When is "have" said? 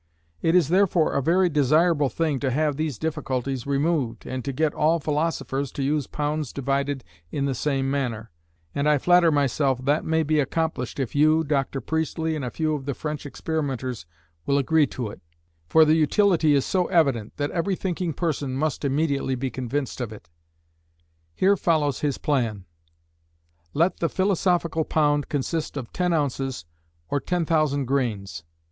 2.49-2.75